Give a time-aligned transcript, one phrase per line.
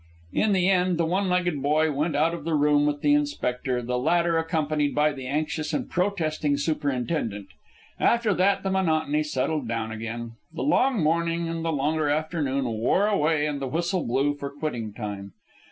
[0.33, 3.83] In the end the one legged boy went out of the room with the inspector,
[3.83, 7.49] the latter accompanied by the anxious and protesting superintendent.
[7.99, 10.31] After that monotony settled down again.
[10.55, 14.91] The long morning and the longer afternoon wore away and the whistle blew for quitting
[14.91, 15.33] time.